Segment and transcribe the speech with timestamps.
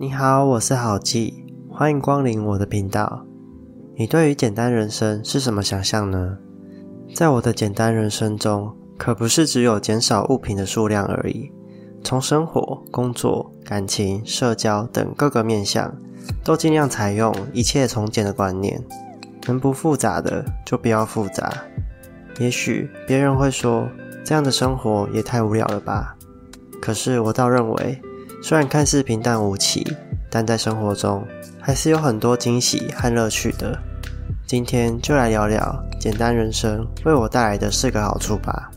[0.00, 3.26] 你好，我是好记，欢迎光临我的频道。
[3.96, 6.38] 你对于简单人生是什么想象呢？
[7.12, 11.50] 在我的简单人生中，可不是只有减少物品的数量而已。
[12.04, 15.92] 从生活、工作、感情、社交等各个面向，
[16.44, 18.80] 都尽量采用一切从简的观念。
[19.48, 21.52] 能不复杂的就不要复杂。
[22.38, 23.88] 也许别人会说，
[24.22, 26.16] 这样的生活也太无聊了吧？
[26.80, 28.00] 可是我倒认为。
[28.40, 29.84] 虽然看似平淡无奇，
[30.30, 31.26] 但在生活中
[31.60, 33.76] 还是有很多惊喜和乐趣的。
[34.46, 38.70] 今天就来聊聊简单人生为我带来的四个好处吧。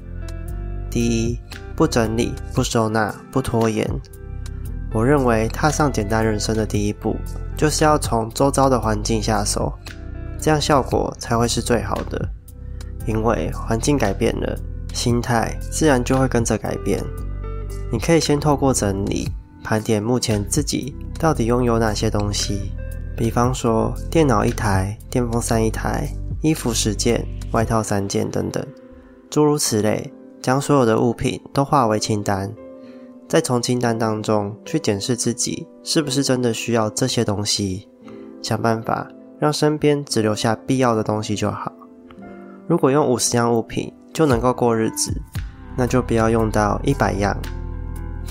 [0.90, 1.40] 第一，
[1.76, 3.88] 不整理、不收纳、不拖延。
[4.94, 7.16] 我认为踏上简单人生的第一步，
[7.56, 9.72] 就是要从周遭的环境下手，
[10.38, 12.28] 这样效果才会是最好的。
[13.06, 14.60] 因为环境改变了，
[14.94, 17.02] 心态自然就会跟着改变。
[17.92, 19.32] 你可以先透过整理。
[19.64, 22.72] 盘点目前自己到底拥有哪些东西，
[23.16, 26.08] 比方说电脑一台、电风扇一台、
[26.42, 28.66] 衣服十件、外套三件等等，
[29.30, 32.52] 诸如此类，将所有的物品都化为清单，
[33.28, 37.88] 再从清单当中去检视自己是不是真的需要这些东西，
[38.42, 39.08] 想办法
[39.40, 41.72] 让身边只留下必要的东西就好。
[42.68, 45.14] 如果用五十样物品就能够过日子，
[45.78, 47.38] 那就不要用到一百样。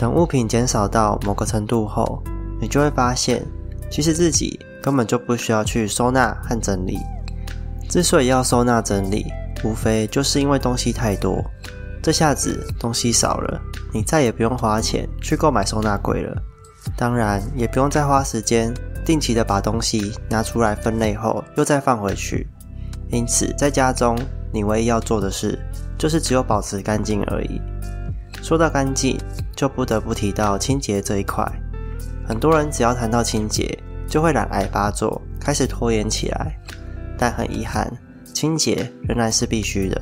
[0.00, 2.22] 等物品减少到某个程度后，
[2.58, 3.44] 你就会发现，
[3.90, 6.98] 其实自己根本就不需要去收纳和整理。
[7.86, 9.26] 之所以要收纳整理，
[9.62, 11.44] 无非就是因为东西太多。
[12.02, 13.60] 这下子东西少了，
[13.92, 16.34] 你再也不用花钱去购买收纳柜了，
[16.96, 18.72] 当然也不用再花时间
[19.04, 22.48] 定期的把东西拿出来分类后又再放回去。
[23.10, 24.18] 因此，在家中，
[24.50, 25.58] 你唯一要做的事，
[25.98, 27.60] 就是只有保持干净而已。
[28.42, 29.18] 说到干净，
[29.54, 31.44] 就不得不提到清洁这一块。
[32.26, 36.56] 很多人只要谈到清洁，就会懒癌发作，开始拖延起来。
[37.18, 37.92] 但很遗憾，
[38.32, 40.00] 清洁仍然是必须的。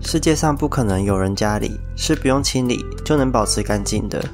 [0.00, 4.24] 世界上不可能有人家里是不用清理就能保持干净的。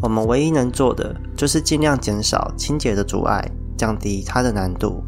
[0.00, 5.02] 我们唯一能做的，就是尽量减少清洁的阻碍，降低它的难度。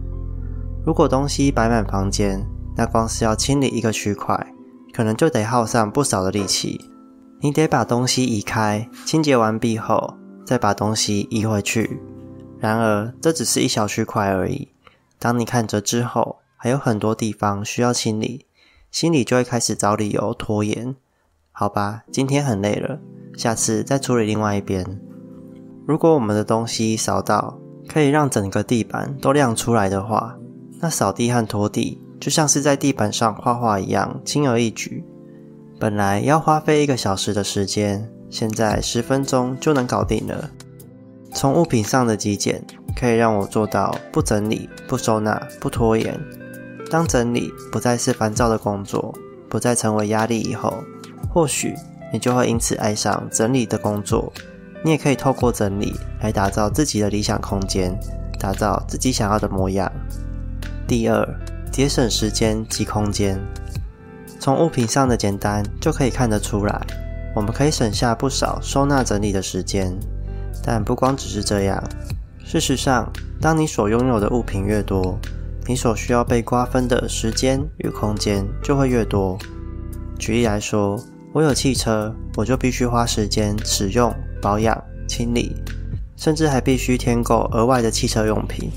[0.84, 2.44] 如果东西摆满房间，
[2.76, 4.54] 那光是要清理一个区块，
[4.92, 6.80] 可能就得耗上不少的力气。
[7.40, 12.00] 你得把东西移开，清洁完毕后再把东西移回去。
[12.58, 14.68] 然而，这只是一小区块而已。
[15.20, 18.46] 当你看着之后还有很多地方需要清理，
[18.90, 20.96] 心里就会开始找理由拖延。
[21.52, 22.98] 好吧，今天很累了，
[23.36, 25.00] 下次再处理另外一边。
[25.86, 27.56] 如果我们的东西扫到
[27.88, 30.36] 可以让整个地板都亮出来的话，
[30.80, 35.04] 那扫地和拖地就像是在地板上画画一样，轻而易举。
[35.80, 40.50] 本来要花费一个小时的时间，现在十分钟就能搞定了。
[41.32, 42.60] 从物品上的极简，
[42.96, 46.18] 可以让我做到不整理、不收纳、不拖延。
[46.90, 49.14] 当整理不再是烦躁的工作，
[49.48, 50.82] 不再成为压力以后，
[51.32, 51.72] 或许
[52.12, 54.32] 你就会因此爱上整理的工作。
[54.82, 57.96] 你也可以透过整理来打造自己的理想空间，
[58.36, 59.88] 打造自己想要的模样。
[60.88, 61.24] 第二，
[61.70, 63.40] 节省时间及空间。
[64.40, 66.80] 从物品上的简单就可以看得出来，
[67.34, 69.92] 我们可以省下不少收纳整理的时间。
[70.64, 71.82] 但不光只是这样，
[72.44, 73.10] 事实上，
[73.40, 75.18] 当你所拥有的物品越多，
[75.66, 79.38] 你所需要被瓜分的时间与空间就会越多。
[80.18, 80.98] 举例来说，
[81.32, 85.54] 我有汽车，我就必须花时间使用、保养、清理，
[86.16, 88.70] 甚至还必须添购额外的汽车用品。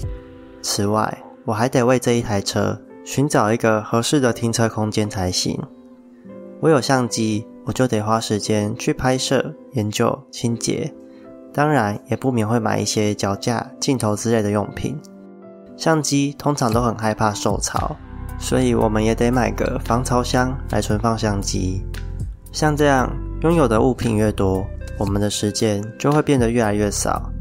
[0.61, 2.79] 此外，我还得为这一台车。
[3.03, 5.59] 寻找一个合适的停车空间才行。
[6.59, 10.93] 我有相机，我就得花时间去拍摄、研究、清洁，
[11.51, 14.99] 当然也不免会买一些脚架、镜头之类的用品。
[15.75, 17.95] 相机通常都很害怕受潮，
[18.39, 21.81] 所以我们也得买个防潮箱来存放相机。
[22.51, 24.63] 像这样拥有的物品越多，
[24.99, 27.31] 我们的时间就会变得越来越少，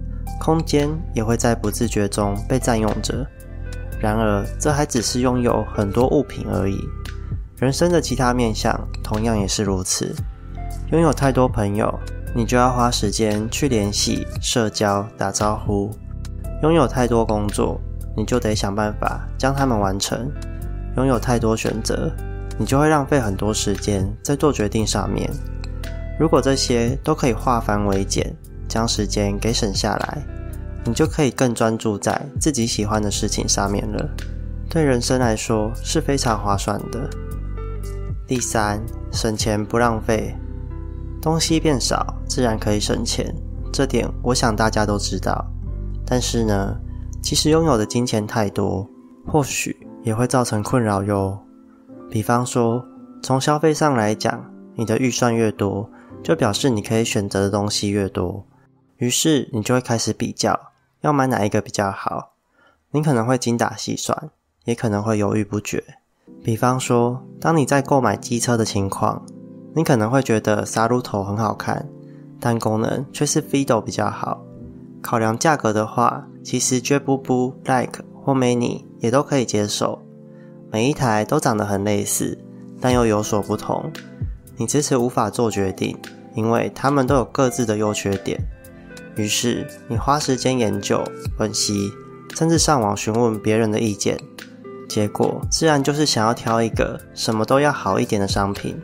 [0.40, 3.26] 空间也会在不自觉中被占用着。
[4.00, 6.78] 然而，这还只是拥有很多物品而已。
[7.58, 10.14] 人生的其他面向同样也是如此。
[10.90, 11.92] 拥有太多朋友，
[12.34, 15.90] 你就要花时间去联系、社交、打招呼；
[16.62, 17.78] 拥有太多工作，
[18.16, 20.20] 你就得想办法将它们完成；
[20.96, 22.10] 拥有太多选择，
[22.58, 25.30] 你就会浪费很多时间在做决定上面。
[26.18, 28.34] 如果这些都可以化繁为简，
[28.66, 30.22] 将时间给省下来。
[30.84, 34.08] 你就可以更专注在自己喜欢的事情上面了，
[34.68, 37.08] 对人生来说是非常划算的。
[38.26, 38.80] 第三，
[39.12, 40.36] 省钱不浪费，
[41.20, 43.34] 东西变少，自然可以省钱，
[43.72, 45.44] 这点我想大家都知道。
[46.06, 46.76] 但是呢，
[47.22, 48.88] 其实拥有的金钱太多，
[49.26, 51.38] 或许也会造成困扰哟。
[52.10, 52.84] 比方说，
[53.22, 54.44] 从消费上来讲，
[54.74, 55.90] 你的预算越多，
[56.22, 58.44] 就表示你可以选择的东西越多，
[59.00, 62.34] 于是你就会开始比较，要买哪一个比较好。
[62.90, 64.30] 你可能会精打细算，
[64.66, 65.82] 也可能会犹豫不决。
[66.44, 69.24] 比方说，当你在购买机车的情况，
[69.74, 71.88] 你可能会觉得沙路头很好看，
[72.38, 74.44] 但功能却是 Fido 比较好。
[75.00, 80.02] 考量价格的话，其实 j 布布、Like 或 Mini 也都可以接受。
[80.70, 82.38] 每一台都长得很类似，
[82.82, 83.90] 但又有所不同。
[84.58, 85.96] 你迟迟无法做决定，
[86.34, 88.38] 因为它们都有各自的优缺点。
[89.16, 91.04] 于是你花时间研究、
[91.36, 91.92] 分析，
[92.34, 94.18] 甚至上网询问别人的意见。
[94.88, 98.76] 结果自然就是想要挑一个什么都要好一点的商品，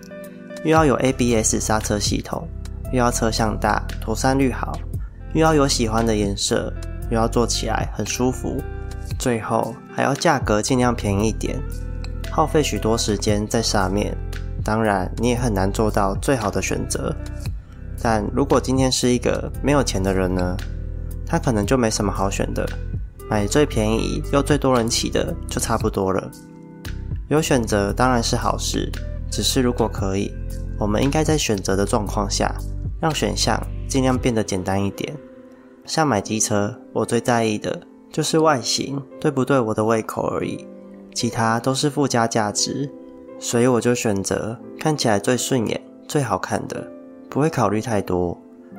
[0.64, 2.46] 又要有 ABS 刹车系统，
[2.93, 4.78] 又要车向大、妥善率好，
[5.34, 6.72] 又要有喜欢的颜色，
[7.11, 8.62] 又要坐起来很舒服。
[9.19, 11.58] 最后还要价格尽量便宜一点，
[12.31, 14.17] 耗费许多时间在上面，
[14.62, 17.14] 当然你也很难做到最好的选择。
[18.02, 20.56] 但如果今天是一个没有钱的人呢？
[21.26, 22.64] 他可能就没什么好选的，
[23.28, 26.31] 买最便宜又最多人骑的就差不多了。
[27.28, 28.90] 有选择当然是好事，
[29.31, 30.31] 只是如果可以，
[30.78, 32.54] 我们应该在选择的状况下，
[33.00, 35.16] 让选项尽量变得简单一点。
[35.84, 37.82] 像买机车，我最在意的。
[38.12, 40.66] 就是外形对不对我的胃口而已，
[41.12, 42.90] 其他都是附加价值，
[43.38, 45.78] 所以我就选择看起来最顺眼、
[46.08, 46.90] 最好看的，
[47.37, 48.35] 不会考虑太多，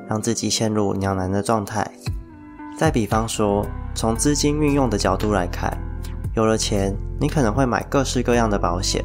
[0.08, 1.88] 让自己陷入两难的状态。
[2.76, 3.64] 再比方说，
[3.94, 5.72] 从资金运用的角度来看，
[6.34, 9.04] 有了钱，你可能会买各式各样的保险，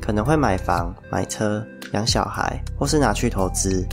[0.00, 3.84] 可能会买房、买车、养小孩，或是拿去投资。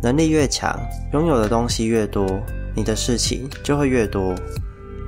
[0.00, 0.72] 能力越强，
[1.12, 2.24] 拥有的东西越多，
[2.76, 4.36] 你的事情就会越多。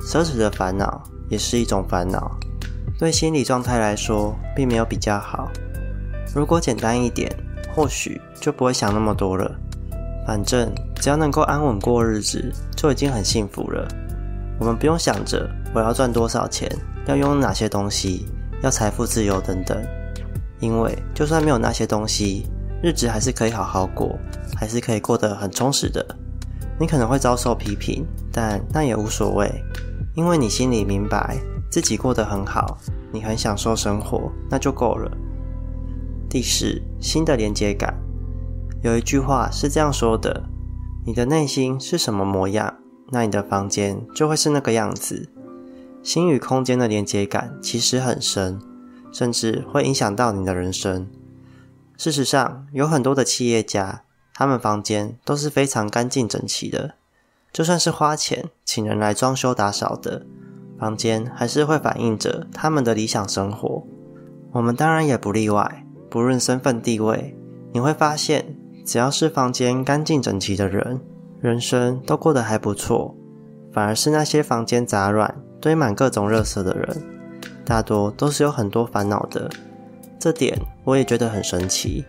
[0.08, 2.36] 奢侈的烦恼也是一种烦恼，
[2.98, 5.48] 对心理状态来说并没有比较好。
[6.34, 7.32] 如果简单一点，
[7.74, 9.50] 或许就不会想那么多了。
[10.26, 13.86] 反正只要能够安稳过日子，就已经很幸福了。
[14.58, 16.70] 我们不用想着我要赚多少钱，
[17.06, 18.26] 要拥有哪些东西，
[18.62, 19.76] 要财富自由等等。
[20.60, 22.46] 因为就算没有那些东西，
[22.82, 24.18] 日子还是可以好好过，
[24.54, 26.04] 还是可以过得很充实的。
[26.78, 29.50] 你可能会遭受批评，但那也无所谓。
[30.14, 31.38] 因为你心里明白
[31.70, 32.76] 自己过得很好，
[33.10, 35.10] 你很享受生活，那就够了。
[36.30, 37.98] 第四，新的连接感。
[38.84, 40.44] 有一句话是这样说的：
[41.04, 42.76] 你的内心是什么模样，
[43.08, 45.28] 那你的房间就会是那个样子。
[46.04, 48.60] 心与空间的连接感其实很深，
[49.10, 51.08] 甚至会影响到你的人生。
[51.96, 56.94] 事实上，有很多的企业家，他们房间都是非常干净整齐的。
[57.52, 60.24] 就算是花钱请人来装修打扫的
[60.78, 63.84] 房间，还是会反映着他们的理想生活。
[64.52, 67.36] 我们当然也不例外，不论身份地位，
[67.72, 68.44] 你会发现，
[68.84, 71.00] 只要是房间干净整齐的人，
[71.40, 73.14] 人生都过得还不错。
[73.72, 77.02] 反而是那些房间杂乱、堆满各种垃圾的人，
[77.64, 79.48] 大多都是有很多烦恼的。
[80.18, 82.04] 这点我也觉得很神奇。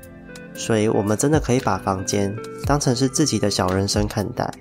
[0.53, 4.51] 所以，我们真的可以把房间当成是自己的小人生看待。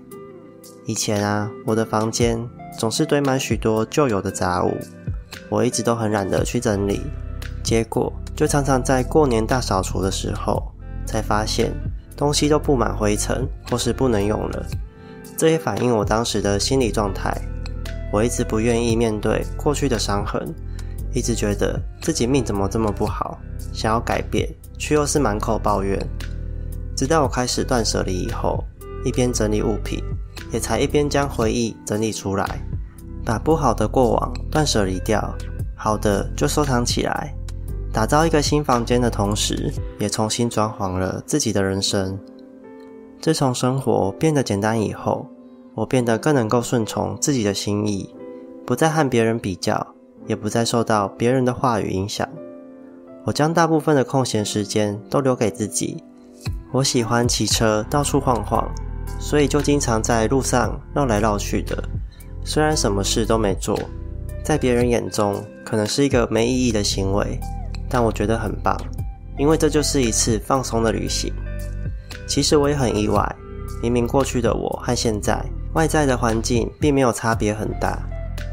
[0.86, 2.38] 以前啊，我的房间
[2.78, 4.76] 总是堆满许多旧有的杂物，
[5.48, 7.00] 我一直都很懒得去整理，
[7.70, 10.60] 结果就常常在过年大扫除的时候，
[11.06, 11.72] 才发现
[12.16, 14.66] 东西都布满灰尘或是不能用了。
[15.36, 17.32] 这也反映我当时的心理状态，
[18.12, 20.52] 我一直不愿意面对过去的伤痕，
[21.14, 23.38] 一直觉得自己命怎么这么不好，
[23.72, 25.96] 想要改变，却又是满口抱怨。
[26.96, 28.64] 直到我开始断舍离以后，
[29.04, 30.02] 一边整理物品。
[30.50, 32.60] 也才一边将回忆整理出来，
[33.24, 35.32] 把不好的过往断舍离掉，
[35.76, 37.32] 好的就收藏起来，
[37.92, 42.18] 打造一个新房间的同时，也重新装潢了自己的人生。
[43.20, 45.26] 自从生活变得简单以后，
[45.74, 48.14] 我变得更能够顺从自己的心意，
[48.64, 49.94] 不再和别人比较，
[50.26, 52.28] 也不再受到别人的话语影响。
[53.24, 56.02] 我将大部分的空闲时间都留给自己。
[56.72, 58.66] 我喜欢骑车到处晃晃。
[59.18, 61.76] 所以就经常在路上绕来绕去的，
[62.42, 63.78] 虽然什么事都没做，
[64.42, 67.38] 在别人眼中可能是一个没意义的行为，
[67.90, 68.80] 但我觉得很棒，
[69.36, 71.32] 因为这就是一次放松的旅行。
[72.26, 73.36] 其实我也很意外，
[73.82, 75.44] 明明过去的我和现在
[75.74, 77.98] 外在的环境并没有差别很大，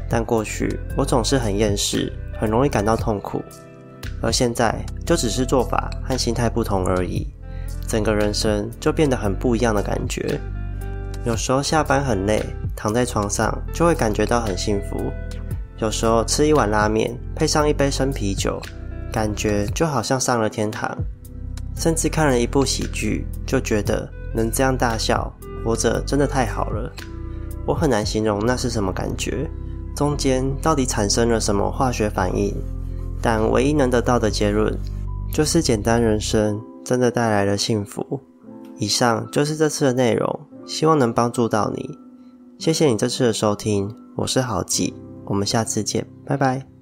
[0.08, 3.40] 但过去我总是很厌世，很容易感到痛苦，
[4.20, 7.26] 而现在就只是做法和心态不同而已，
[7.86, 10.40] 整个人生就变得很不一样的感觉。
[11.24, 12.42] 有时候下班很累，
[12.74, 14.96] 躺在床上就会感觉到很幸福。
[15.78, 18.60] 有时候吃一碗拉面，配上一杯生啤酒，
[19.18, 20.96] 感觉就好像上了天堂。
[21.74, 25.28] 甚至看了一部喜剧，就觉得能这样大笑，
[25.64, 26.92] 活着真的太好了。
[27.66, 29.50] 我很难形容那是什么感觉，
[29.96, 32.54] 中间到底产生了什么化学反应？
[33.20, 34.72] 但唯一能得到的结论，
[35.32, 38.20] 就是简单人生真的带来了幸福。
[38.78, 41.98] 以上就是这次的内容，希望能帮助到你。
[42.56, 44.94] 谢谢你这次的收听，我是郝记，
[45.24, 46.77] 我们下次见，拜拜。